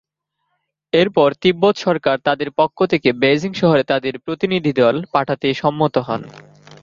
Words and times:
এরপর 0.93 1.29
তিব্বত 1.41 1.75
সরকার 1.77 2.17
তাঁদের 2.27 2.49
পক্ষ 2.59 2.77
থেকে 2.91 3.09
বেইজিং 3.21 3.51
শহরে 3.53 3.83
তাঁদের 3.83 4.15
প্রতিনিধিদল 4.25 4.95
পাঠাতে 5.13 5.47
সম্মত 5.61 5.95
হন। 6.07 6.21